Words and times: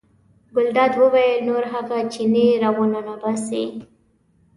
ګلداد 0.55 0.93
وویل 1.01 1.37
نور 1.47 1.63
هغه 1.73 1.97
چینی 2.13 2.47
را 2.61 2.69
ونه 2.77 3.01
ننباسئ. 3.05 3.65